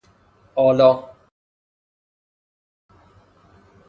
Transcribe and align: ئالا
ئالا 0.61 0.87